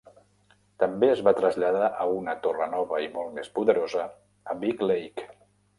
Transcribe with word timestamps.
També 0.83 1.09
es 1.15 1.21
va 1.27 1.33
traslladar 1.41 1.89
a 1.89 2.07
una 2.15 2.35
torra 2.47 2.69
nova 2.75 3.05
i 3.05 3.13
molt 3.19 3.39
més 3.39 3.55
poderosa 3.61 4.11
a 4.55 4.63
Big 4.65 4.85
Lake. 4.93 5.33